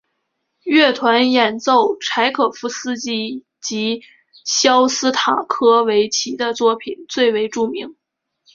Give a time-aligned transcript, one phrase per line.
[0.63, 4.01] 乐团演奏柴可夫斯基及
[4.45, 7.95] 肖斯塔科维奇的作品最为著名。